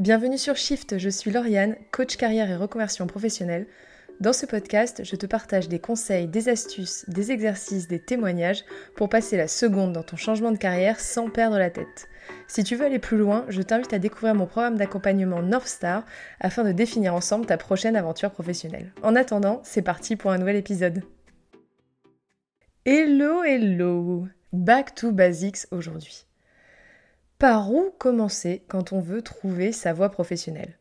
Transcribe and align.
Bienvenue 0.00 0.38
sur 0.38 0.56
Shift, 0.56 0.96
je 0.96 1.10
suis 1.10 1.30
Lauriane, 1.30 1.76
coach 1.90 2.16
carrière 2.16 2.48
et 2.48 2.56
reconversion 2.56 3.06
professionnelle. 3.06 3.66
Dans 4.18 4.32
ce 4.32 4.46
podcast, 4.46 5.02
je 5.04 5.14
te 5.14 5.26
partage 5.26 5.68
des 5.68 5.78
conseils, 5.78 6.26
des 6.26 6.48
astuces, 6.48 7.04
des 7.06 7.32
exercices, 7.32 7.86
des 7.86 7.98
témoignages 7.98 8.64
pour 8.96 9.10
passer 9.10 9.36
la 9.36 9.46
seconde 9.46 9.92
dans 9.92 10.02
ton 10.02 10.16
changement 10.16 10.52
de 10.52 10.56
carrière 10.56 10.98
sans 10.98 11.28
perdre 11.28 11.58
la 11.58 11.68
tête. 11.68 12.08
Si 12.48 12.64
tu 12.64 12.76
veux 12.76 12.86
aller 12.86 12.98
plus 12.98 13.18
loin, 13.18 13.44
je 13.50 13.60
t'invite 13.60 13.92
à 13.92 13.98
découvrir 13.98 14.34
mon 14.34 14.46
programme 14.46 14.78
d'accompagnement 14.78 15.42
North 15.42 15.68
Star 15.68 16.06
afin 16.40 16.64
de 16.64 16.72
définir 16.72 17.14
ensemble 17.14 17.44
ta 17.44 17.58
prochaine 17.58 17.94
aventure 17.94 18.30
professionnelle. 18.30 18.94
En 19.02 19.14
attendant, 19.14 19.60
c'est 19.64 19.82
parti 19.82 20.16
pour 20.16 20.30
un 20.30 20.38
nouvel 20.38 20.56
épisode. 20.56 21.02
Hello, 22.86 23.44
hello 23.44 24.28
Back 24.54 24.94
to 24.94 25.12
Basics 25.12 25.66
aujourd'hui. 25.70 26.24
Par 27.40 27.72
où 27.72 27.90
commencer 27.96 28.64
quand 28.68 28.92
on 28.92 29.00
veut 29.00 29.22
trouver 29.22 29.72
sa 29.72 29.94
voie 29.94 30.10
professionnelle? 30.10 30.76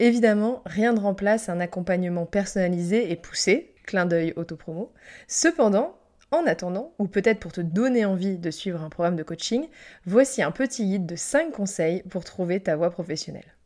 Évidemment, 0.00 0.60
rien 0.66 0.92
ne 0.92 1.00
remplace 1.00 1.48
un 1.48 1.60
accompagnement 1.60 2.26
personnalisé 2.26 3.10
et 3.10 3.16
poussé, 3.16 3.74
clin 3.86 4.04
d'œil 4.04 4.34
autopromo. 4.36 4.92
Cependant, 5.28 5.96
en 6.30 6.44
attendant, 6.46 6.92
ou 6.98 7.06
peut-être 7.06 7.40
pour 7.40 7.52
te 7.52 7.62
donner 7.62 8.04
envie 8.04 8.36
de 8.36 8.50
suivre 8.50 8.82
un 8.82 8.90
programme 8.90 9.16
de 9.16 9.22
coaching, 9.22 9.66
voici 10.04 10.42
un 10.42 10.50
petit 10.50 10.84
guide 10.84 11.06
de 11.06 11.16
5 11.16 11.52
conseils 11.52 12.02
pour 12.02 12.22
trouver 12.22 12.60
ta 12.60 12.76
voie 12.76 12.90
professionnelle. 12.90 13.56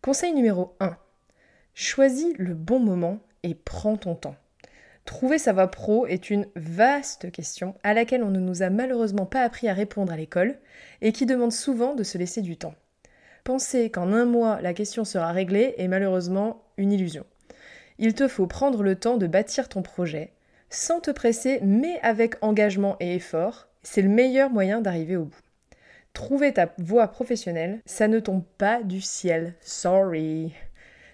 Conseil 0.00 0.32
numéro 0.32 0.74
1. 0.80 0.96
Choisis 1.74 2.32
le 2.38 2.54
bon 2.54 2.80
moment 2.80 3.20
et 3.42 3.54
prends 3.54 3.98
ton 3.98 4.14
temps. 4.14 4.36
Trouver 5.08 5.38
sa 5.38 5.54
voie 5.54 5.68
pro 5.68 6.06
est 6.06 6.28
une 6.28 6.44
vaste 6.54 7.32
question 7.32 7.74
à 7.82 7.94
laquelle 7.94 8.22
on 8.22 8.30
ne 8.30 8.38
nous 8.38 8.62
a 8.62 8.68
malheureusement 8.68 9.24
pas 9.24 9.40
appris 9.40 9.66
à 9.66 9.72
répondre 9.72 10.12
à 10.12 10.18
l'école 10.18 10.58
et 11.00 11.12
qui 11.12 11.24
demande 11.24 11.50
souvent 11.50 11.94
de 11.94 12.02
se 12.02 12.18
laisser 12.18 12.42
du 12.42 12.58
temps. 12.58 12.74
Penser 13.42 13.88
qu'en 13.88 14.12
un 14.12 14.26
mois 14.26 14.60
la 14.60 14.74
question 14.74 15.06
sera 15.06 15.32
réglée 15.32 15.74
est 15.78 15.88
malheureusement 15.88 16.62
une 16.76 16.92
illusion. 16.92 17.24
Il 17.98 18.12
te 18.12 18.28
faut 18.28 18.46
prendre 18.46 18.82
le 18.82 18.96
temps 18.96 19.16
de 19.16 19.26
bâtir 19.26 19.70
ton 19.70 19.80
projet, 19.80 20.34
sans 20.68 21.00
te 21.00 21.10
presser 21.10 21.60
mais 21.62 21.98
avec 22.02 22.34
engagement 22.42 22.96
et 23.00 23.14
effort, 23.14 23.68
c'est 23.82 24.02
le 24.02 24.10
meilleur 24.10 24.50
moyen 24.50 24.82
d'arriver 24.82 25.16
au 25.16 25.24
bout. 25.24 25.40
Trouver 26.12 26.52
ta 26.52 26.74
voie 26.76 27.08
professionnelle, 27.08 27.80
ça 27.86 28.08
ne 28.08 28.20
tombe 28.20 28.44
pas 28.58 28.82
du 28.82 29.00
ciel, 29.00 29.54
sorry. 29.62 30.52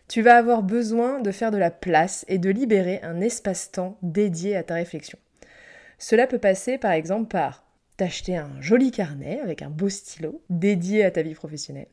Tu 0.08 0.22
vas 0.22 0.36
avoir 0.36 0.62
besoin 0.62 1.20
de 1.20 1.32
faire 1.32 1.50
de 1.50 1.56
la 1.56 1.70
place 1.70 2.24
et 2.28 2.38
de 2.38 2.50
libérer 2.50 3.00
un 3.02 3.20
espace-temps 3.20 3.96
dédié 4.02 4.54
à 4.54 4.62
ta 4.62 4.74
réflexion. 4.74 5.18
Cela 5.98 6.26
peut 6.26 6.38
passer 6.38 6.76
par 6.78 6.92
exemple 6.92 7.28
par 7.28 7.64
t'acheter 7.96 8.36
un 8.36 8.60
joli 8.60 8.90
carnet 8.90 9.40
avec 9.40 9.62
un 9.62 9.70
beau 9.70 9.88
stylo 9.88 10.42
dédié 10.50 11.04
à 11.04 11.10
ta 11.10 11.22
vie 11.22 11.34
professionnelle, 11.34 11.88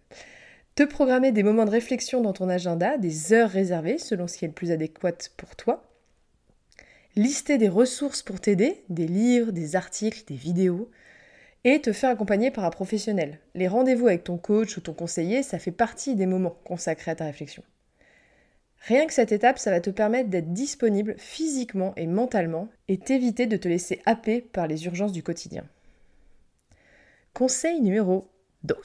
te 0.76 0.84
programmer 0.84 1.32
des 1.32 1.44
moments 1.44 1.66
de 1.66 1.72
réflexion 1.72 2.22
dans 2.22 2.34
ton 2.34 2.50
agenda, 2.50 2.98
des 2.98 3.34
heures 3.34 3.50
réservées 3.50 3.98
selon 3.98 4.28
ce 4.28 4.38
qui 4.38 4.46
est 4.46 4.50
le 4.50 4.54
plus 4.54 4.72
adéquat 4.72 5.30
pour 5.38 5.56
toi, 5.56 5.84
lister 7.16 7.58
des 7.58 7.70
ressources 7.70 8.24
pour 8.24 8.40
t'aider, 8.40 8.84
des 8.90 9.08
livres, 9.08 9.52
des 9.52 9.76
articles, 9.76 10.24
des 10.28 10.36
vidéos, 10.36 10.90
et 11.64 11.80
te 11.80 11.94
faire 11.94 12.10
accompagner 12.10 12.50
par 12.50 12.66
un 12.66 12.72
professionnel. 12.72 13.40
Les 13.54 13.68
rendez-vous 13.68 14.08
avec 14.08 14.24
ton 14.24 14.38
coach 14.38 14.78
ou 14.78 14.82
ton 14.82 14.94
conseiller, 14.94 15.44
ça 15.44 15.60
fait 15.60 15.72
partie 15.72 16.16
des 16.16 16.26
moments 16.26 16.58
consacrés 16.64 17.12
à 17.12 17.16
ta 17.16 17.26
réflexion. 17.26 17.64
Rien 18.82 19.06
que 19.06 19.14
cette 19.14 19.32
étape, 19.32 19.60
ça 19.60 19.70
va 19.70 19.80
te 19.80 19.92
permettre 19.92 20.30
d'être 20.30 20.54
disponible 20.54 21.16
physiquement 21.18 21.94
et 21.98 22.08
mentalement 22.08 22.68
et 22.88 22.98
t'éviter 22.98 23.46
de 23.46 23.58
te 23.58 23.68
laisser 23.68 24.02
happer 24.06 24.42
par 24.42 24.66
les 24.66 24.86
urgences 24.86 25.12
du 25.12 25.22
quotidien. 25.22 25.64
Conseil 27.34 27.80
numéro 27.80 28.28
2. 28.64 28.76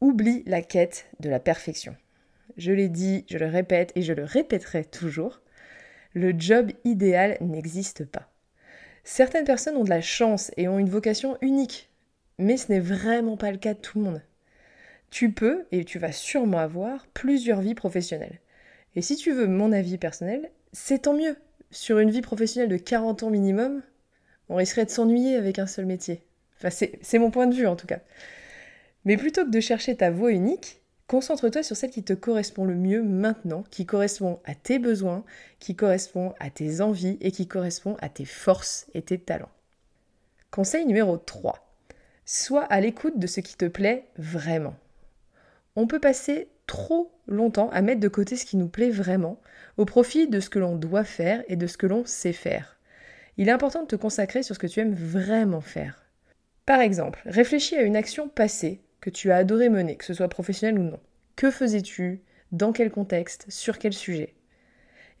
Oublie 0.00 0.44
la 0.46 0.62
quête 0.62 1.06
de 1.18 1.28
la 1.28 1.40
perfection. 1.40 1.96
Je 2.56 2.70
l'ai 2.70 2.88
dit, 2.88 3.24
je 3.28 3.36
le 3.36 3.46
répète 3.46 3.90
et 3.96 4.02
je 4.02 4.12
le 4.12 4.22
répéterai 4.22 4.84
toujours, 4.84 5.40
le 6.12 6.32
job 6.38 6.70
idéal 6.84 7.36
n'existe 7.40 8.04
pas. 8.04 8.30
Certaines 9.02 9.44
personnes 9.44 9.76
ont 9.76 9.84
de 9.84 9.90
la 9.90 10.00
chance 10.00 10.52
et 10.56 10.68
ont 10.68 10.78
une 10.78 10.88
vocation 10.88 11.36
unique, 11.40 11.90
mais 12.38 12.56
ce 12.56 12.70
n'est 12.70 12.80
vraiment 12.80 13.36
pas 13.36 13.50
le 13.50 13.58
cas 13.58 13.74
de 13.74 13.80
tout 13.80 13.98
le 13.98 14.04
monde. 14.04 14.22
Tu 15.10 15.32
peux, 15.32 15.66
et 15.72 15.84
tu 15.84 15.98
vas 15.98 16.12
sûrement 16.12 16.58
avoir, 16.58 17.08
plusieurs 17.08 17.60
vies 17.60 17.74
professionnelles. 17.74 18.40
Et 18.96 19.02
si 19.02 19.16
tu 19.16 19.32
veux 19.32 19.46
mon 19.46 19.72
avis 19.72 19.98
personnel, 19.98 20.50
c'est 20.72 21.02
tant 21.02 21.14
mieux. 21.14 21.36
Sur 21.70 21.98
une 21.98 22.10
vie 22.10 22.20
professionnelle 22.20 22.68
de 22.68 22.76
40 22.76 23.24
ans 23.24 23.30
minimum, 23.30 23.82
on 24.48 24.56
risquerait 24.56 24.84
de 24.84 24.90
s'ennuyer 24.90 25.36
avec 25.36 25.58
un 25.58 25.66
seul 25.66 25.86
métier. 25.86 26.22
Enfin, 26.56 26.70
c'est 26.70 27.18
mon 27.18 27.30
point 27.30 27.46
de 27.46 27.54
vue 27.54 27.66
en 27.66 27.76
tout 27.76 27.86
cas. 27.86 28.00
Mais 29.04 29.16
plutôt 29.16 29.44
que 29.44 29.50
de 29.50 29.60
chercher 29.60 29.96
ta 29.96 30.10
voie 30.10 30.30
unique, 30.30 30.80
concentre-toi 31.08 31.62
sur 31.62 31.76
celle 31.76 31.90
qui 31.90 32.04
te 32.04 32.12
correspond 32.12 32.64
le 32.64 32.74
mieux 32.74 33.02
maintenant, 33.02 33.64
qui 33.70 33.86
correspond 33.86 34.40
à 34.44 34.54
tes 34.54 34.78
besoins, 34.78 35.24
qui 35.58 35.74
correspond 35.74 36.34
à 36.38 36.50
tes 36.50 36.80
envies 36.80 37.18
et 37.20 37.32
qui 37.32 37.46
correspond 37.46 37.96
à 38.00 38.08
tes 38.08 38.24
forces 38.24 38.86
et 38.94 39.02
tes 39.02 39.18
talents. 39.18 39.50
Conseil 40.50 40.86
numéro 40.86 41.18
3. 41.18 41.66
Sois 42.24 42.62
à 42.64 42.80
l'écoute 42.80 43.18
de 43.18 43.26
ce 43.26 43.40
qui 43.40 43.56
te 43.56 43.66
plaît 43.66 44.06
vraiment. 44.16 44.76
On 45.76 45.86
peut 45.86 45.98
passer 45.98 46.48
trop 46.66 47.12
longtemps 47.26 47.70
à 47.70 47.82
mettre 47.82 48.00
de 48.00 48.08
côté 48.08 48.36
ce 48.36 48.46
qui 48.46 48.56
nous 48.56 48.68
plaît 48.68 48.90
vraiment, 48.90 49.40
au 49.76 49.84
profit 49.84 50.28
de 50.28 50.40
ce 50.40 50.50
que 50.50 50.58
l'on 50.58 50.76
doit 50.76 51.04
faire 51.04 51.42
et 51.48 51.56
de 51.56 51.66
ce 51.66 51.76
que 51.76 51.86
l'on 51.86 52.04
sait 52.04 52.32
faire. 52.32 52.78
Il 53.36 53.48
est 53.48 53.52
important 53.52 53.82
de 53.82 53.88
te 53.88 53.96
consacrer 53.96 54.42
sur 54.42 54.54
ce 54.54 54.60
que 54.60 54.66
tu 54.66 54.80
aimes 54.80 54.94
vraiment 54.94 55.60
faire. 55.60 56.04
Par 56.66 56.80
exemple, 56.80 57.20
réfléchis 57.26 57.76
à 57.76 57.82
une 57.82 57.96
action 57.96 58.28
passée 58.28 58.80
que 59.00 59.10
tu 59.10 59.30
as 59.30 59.36
adoré 59.36 59.68
mener, 59.68 59.96
que 59.96 60.04
ce 60.04 60.14
soit 60.14 60.28
professionnel 60.28 60.78
ou 60.78 60.82
non. 60.82 61.00
Que 61.36 61.50
faisais-tu? 61.50 62.22
Dans 62.52 62.72
quel 62.72 62.90
contexte? 62.90 63.46
Sur 63.48 63.78
quel 63.78 63.92
sujet? 63.92 64.34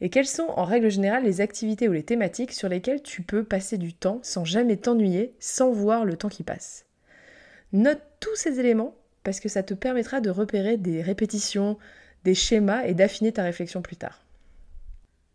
Et 0.00 0.10
quelles 0.10 0.26
sont 0.26 0.48
en 0.56 0.64
règle 0.64 0.90
générale 0.90 1.24
les 1.24 1.40
activités 1.40 1.88
ou 1.88 1.92
les 1.92 2.02
thématiques 2.02 2.52
sur 2.52 2.68
lesquelles 2.68 3.02
tu 3.02 3.22
peux 3.22 3.44
passer 3.44 3.78
du 3.78 3.92
temps 3.94 4.20
sans 4.22 4.44
jamais 4.44 4.76
t'ennuyer, 4.76 5.34
sans 5.38 5.70
voir 5.70 6.04
le 6.04 6.16
temps 6.16 6.28
qui 6.28 6.42
passe? 6.42 6.86
Note 7.72 8.02
tous 8.20 8.34
ces 8.36 8.60
éléments 8.60 8.94
parce 9.24 9.40
que 9.40 9.48
ça 9.48 9.62
te 9.62 9.74
permettra 9.74 10.20
de 10.20 10.30
repérer 10.30 10.76
des 10.76 11.02
répétitions, 11.02 11.78
des 12.22 12.34
schémas 12.34 12.84
et 12.84 12.94
d'affiner 12.94 13.32
ta 13.32 13.42
réflexion 13.42 13.82
plus 13.82 13.96
tard. 13.96 14.24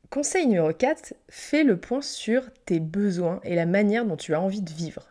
Conseil 0.10 0.48
numéro 0.48 0.72
4, 0.74 1.14
fais 1.28 1.64
le 1.64 1.78
point 1.78 2.02
sur 2.02 2.50
tes 2.66 2.80
besoins 2.80 3.42
et 3.44 3.56
la 3.56 3.66
manière 3.66 4.06
dont 4.06 4.16
tu 4.16 4.34
as 4.34 4.42
envie 4.42 4.62
de 4.62 4.72
vivre. 4.72 5.08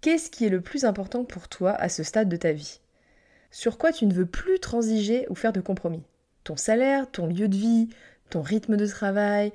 Qu'est-ce 0.00 0.30
qui 0.30 0.44
est 0.44 0.50
le 0.50 0.60
plus 0.60 0.84
important 0.84 1.24
pour 1.24 1.48
toi 1.48 1.72
à 1.72 1.88
ce 1.88 2.02
stade 2.02 2.28
de 2.28 2.36
ta 2.36 2.52
vie? 2.52 2.80
Sur 3.50 3.78
quoi 3.78 3.92
tu 3.92 4.06
ne 4.06 4.14
veux 4.14 4.26
plus 4.26 4.60
transiger 4.60 5.26
ou 5.28 5.34
faire 5.34 5.52
de 5.52 5.60
compromis? 5.60 6.04
Ton 6.44 6.56
salaire, 6.56 7.10
ton 7.10 7.26
lieu 7.26 7.48
de 7.48 7.56
vie, 7.56 7.88
ton 8.30 8.42
rythme 8.42 8.76
de 8.76 8.86
travail, 8.86 9.52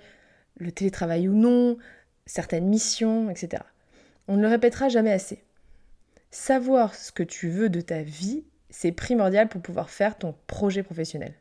le 0.58 0.72
télétravail 0.72 1.30
ou 1.30 1.34
non, 1.34 1.78
certaines 2.26 2.68
missions, 2.68 3.30
etc. 3.30 3.64
On 4.28 4.36
ne 4.36 4.42
le 4.42 4.48
répétera 4.48 4.90
jamais 4.90 5.12
assez. 5.12 5.44
Savoir 6.32 6.96
ce 6.96 7.12
que 7.12 7.24
tu 7.24 7.50
veux 7.50 7.70
de 7.70 7.82
ta 7.82 8.04
vie, 8.04 8.46
c'est 8.70 8.94
primordial 8.94 9.50
pour 9.50 9.62
pouvoir 9.62 9.90
faire 9.90 10.18
ton 10.18 10.34
projet 10.48 10.82
professionnel. 10.82 11.34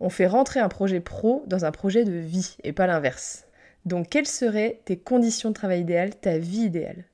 On 0.00 0.10
fait 0.10 0.26
rentrer 0.26 0.60
un 0.60 0.68
projet 0.68 1.00
pro 1.00 1.44
dans 1.46 1.64
un 1.64 1.70
projet 1.70 2.04
de 2.04 2.12
vie 2.12 2.56
et 2.64 2.72
pas 2.72 2.88
l'inverse. 2.88 3.46
Donc 3.84 4.08
quelles 4.08 4.26
seraient 4.26 4.80
tes 4.84 4.98
conditions 4.98 5.50
de 5.50 5.54
travail 5.54 5.82
idéales, 5.82 6.16
ta 6.16 6.36
vie 6.36 6.64
idéale? 6.64 7.04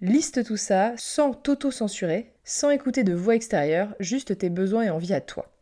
Liste 0.00 0.42
tout 0.44 0.56
ça 0.56 0.94
sans 0.96 1.34
t'auto-censurer, 1.34 2.32
sans 2.42 2.70
écouter 2.70 3.04
de 3.04 3.14
voix 3.14 3.36
extérieures, 3.36 3.94
juste 4.00 4.38
tes 4.38 4.48
besoins 4.48 4.84
et 4.84 4.90
envies 4.90 5.14
à 5.14 5.20
toi. 5.20 5.52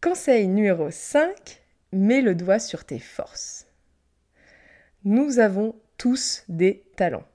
Conseil 0.00 0.46
numéro 0.46 0.90
5, 0.90 1.60
mets 1.92 2.22
le 2.22 2.36
doigt 2.36 2.60
sur 2.60 2.84
tes 2.84 3.00
forces. 3.00 3.66
Nous 5.04 5.40
avons 5.40 5.74
tous 5.96 6.44
des 6.48 6.84
talents. 6.96 7.26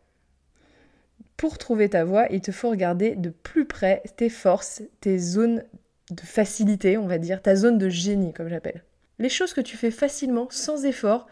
Pour 1.44 1.58
trouver 1.58 1.90
ta 1.90 2.06
voie, 2.06 2.28
il 2.30 2.40
te 2.40 2.54
faut 2.54 2.70
regarder 2.70 3.18
de 3.18 3.30
plus 3.30 3.66
près 3.66 4.02
tes 4.16 4.30
forces, 4.30 4.82
tes 5.02 5.20
zones 5.20 5.66
de 6.10 6.22
facilité, 6.22 6.98
on 6.98 7.06
va 7.06 7.18
dire, 7.18 7.42
ta 7.42 7.58
zone 7.58 7.78
de 7.78 7.90
génie, 7.90 8.32
comme 8.32 8.48
j'appelle. 8.48 8.86
Les 9.20 9.28
choses 9.28 9.52
que 9.52 9.60
tu 9.60 9.76
fais 9.76 9.92
facilement, 9.92 10.48
sans 10.50 10.86
effort, 10.86 11.28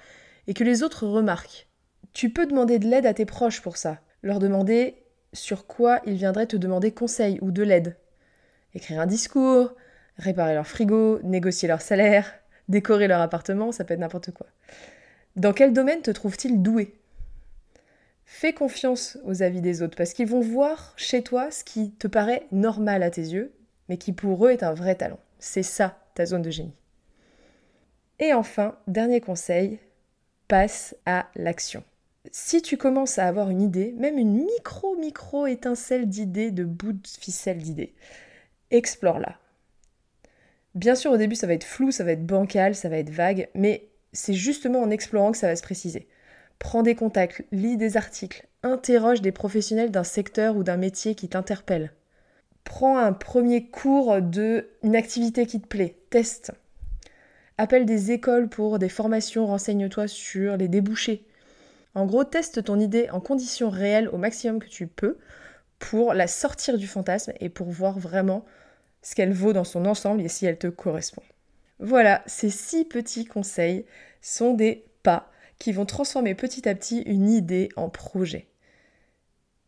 et 0.47 0.53
que 0.53 0.65
les 0.65 0.83
autres 0.83 1.07
remarquent. 1.07 1.69
Tu 2.11 2.29
peux 2.29 2.45
demander 2.45 2.77
de 2.77 2.89
l'aide 2.89 3.05
à 3.05 3.13
tes 3.13 3.23
proches 3.23 3.61
pour 3.61 3.77
ça. 3.77 4.01
Leur 4.21 4.39
demander 4.39 4.97
sur 5.31 5.65
quoi 5.65 6.01
ils 6.05 6.15
viendraient 6.15 6.45
te 6.45 6.57
demander 6.57 6.91
conseil 6.91 7.39
ou 7.41 7.51
de 7.51 7.63
l'aide. 7.63 7.95
Écrire 8.73 8.99
un 8.99 9.07
discours, 9.07 9.73
réparer 10.17 10.55
leur 10.55 10.67
frigo, 10.67 11.21
négocier 11.23 11.69
leur 11.69 11.79
salaire, 11.79 12.33
décorer 12.67 13.07
leur 13.07 13.21
appartement, 13.21 13.71
ça 13.71 13.85
peut 13.85 13.93
être 13.93 14.01
n'importe 14.01 14.31
quoi. 14.31 14.47
Dans 15.37 15.53
quel 15.53 15.71
domaine 15.71 16.01
te 16.01 16.11
trouves-t-il 16.11 16.61
doué 16.61 17.00
Fais 18.33 18.53
confiance 18.53 19.17
aux 19.25 19.43
avis 19.43 19.59
des 19.59 19.83
autres 19.83 19.97
parce 19.97 20.13
qu'ils 20.13 20.25
vont 20.25 20.39
voir 20.39 20.93
chez 20.95 21.21
toi 21.21 21.51
ce 21.51 21.65
qui 21.65 21.91
te 21.91 22.07
paraît 22.07 22.47
normal 22.53 23.03
à 23.03 23.11
tes 23.11 23.21
yeux, 23.21 23.51
mais 23.89 23.97
qui 23.97 24.13
pour 24.13 24.47
eux 24.47 24.51
est 24.51 24.63
un 24.63 24.73
vrai 24.73 24.95
talent. 24.95 25.19
C'est 25.37 25.63
ça 25.63 25.99
ta 26.15 26.25
zone 26.25 26.41
de 26.41 26.49
génie. 26.49 26.73
Et 28.19 28.33
enfin, 28.33 28.77
dernier 28.87 29.19
conseil, 29.19 29.79
passe 30.47 30.95
à 31.05 31.27
l'action. 31.35 31.83
Si 32.31 32.61
tu 32.61 32.77
commences 32.77 33.19
à 33.19 33.27
avoir 33.27 33.49
une 33.49 33.61
idée, 33.61 33.93
même 33.97 34.17
une 34.17 34.45
micro-micro 34.45 35.45
étincelle 35.45 36.07
d'idée, 36.07 36.51
de 36.51 36.63
bout 36.63 36.93
de 36.93 37.07
ficelle 37.07 37.57
d'idée, 37.57 37.93
explore-la. 38.71 39.37
Bien 40.73 40.95
sûr, 40.95 41.11
au 41.11 41.17
début, 41.17 41.35
ça 41.35 41.47
va 41.47 41.53
être 41.53 41.65
flou, 41.65 41.91
ça 41.91 42.05
va 42.05 42.13
être 42.13 42.25
bancal, 42.25 42.75
ça 42.75 42.87
va 42.87 42.97
être 42.97 43.09
vague, 43.09 43.49
mais 43.55 43.89
c'est 44.13 44.33
justement 44.33 44.81
en 44.81 44.89
explorant 44.89 45.33
que 45.33 45.37
ça 45.37 45.47
va 45.47 45.57
se 45.57 45.63
préciser. 45.63 46.07
Prends 46.61 46.83
des 46.83 46.93
contacts, 46.93 47.43
lis 47.51 47.75
des 47.75 47.97
articles, 47.97 48.47
interroge 48.61 49.19
des 49.19 49.31
professionnels 49.31 49.89
d'un 49.89 50.03
secteur 50.03 50.55
ou 50.55 50.63
d'un 50.63 50.77
métier 50.77 51.15
qui 51.15 51.27
t'interpelle. 51.27 51.91
Prends 52.63 52.99
un 52.99 53.13
premier 53.13 53.67
cours 53.67 54.21
de 54.21 54.69
une 54.83 54.95
activité 54.95 55.47
qui 55.47 55.59
te 55.59 55.65
plaît, 55.65 55.97
teste. 56.11 56.51
Appelle 57.57 57.87
des 57.87 58.11
écoles 58.11 58.47
pour 58.47 58.77
des 58.77 58.89
formations, 58.89 59.47
renseigne-toi 59.47 60.07
sur 60.07 60.55
les 60.55 60.67
débouchés. 60.67 61.25
En 61.95 62.05
gros, 62.05 62.23
teste 62.23 62.63
ton 62.63 62.79
idée 62.79 63.09
en 63.09 63.21
conditions 63.21 63.71
réelles 63.71 64.09
au 64.09 64.17
maximum 64.17 64.59
que 64.59 64.69
tu 64.69 64.85
peux 64.85 65.17
pour 65.79 66.13
la 66.13 66.27
sortir 66.27 66.77
du 66.77 66.85
fantasme 66.85 67.33
et 67.39 67.49
pour 67.49 67.71
voir 67.71 67.97
vraiment 67.97 68.45
ce 69.01 69.15
qu'elle 69.15 69.33
vaut 69.33 69.51
dans 69.51 69.63
son 69.63 69.87
ensemble 69.87 70.21
et 70.21 70.29
si 70.29 70.45
elle 70.45 70.59
te 70.59 70.67
correspond. 70.67 71.23
Voilà, 71.79 72.21
ces 72.27 72.51
six 72.51 72.85
petits 72.85 73.25
conseils 73.25 73.83
sont 74.21 74.53
des 74.53 74.85
pas 75.01 75.30
qui 75.61 75.71
vont 75.71 75.85
transformer 75.85 76.33
petit 76.33 76.67
à 76.67 76.73
petit 76.73 77.01
une 77.03 77.29
idée 77.29 77.69
en 77.75 77.87
projet. 77.87 78.47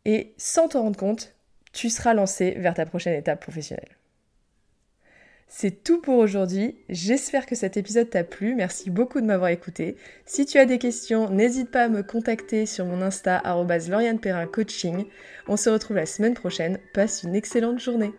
Et 0.06 0.34
sans 0.38 0.68
t'en 0.68 0.82
rendre 0.82 1.00
compte, 1.00 1.36
tu 1.72 1.90
seras 1.90 2.14
lancé 2.14 2.52
vers 2.58 2.74
ta 2.74 2.86
prochaine 2.86 3.14
étape 3.14 3.42
professionnelle. 3.42 3.98
C'est 5.48 5.84
tout 5.84 6.02
pour 6.02 6.18
aujourd'hui. 6.18 6.76
J'espère 6.90 7.46
que 7.46 7.54
cet 7.54 7.78
épisode 7.78 8.10
t'a 8.10 8.24
plu. 8.24 8.56
Merci 8.56 8.90
beaucoup 8.90 9.22
de 9.22 9.28
m'avoir 9.28 9.52
écouté. 9.52 9.96
Si 10.26 10.48
tu 10.48 10.58
as 10.58 10.66
des 10.66 10.80
questions, 10.80 11.30
n'hésite 11.30 11.70
pas 11.70 11.84
à 11.84 11.90
me 11.90 12.02
contacter 12.02 12.66
sur 12.66 12.86
mon 12.86 13.04
Insta 13.04 13.44
Coaching. 14.52 15.06
On 15.48 15.58
se 15.58 15.70
retrouve 15.70 15.98
la 15.98 16.08
semaine 16.08 16.34
prochaine. 16.34 16.80
Passe 16.96 17.22
une 17.22 17.36
excellente 17.36 17.80
journée. 17.80 18.14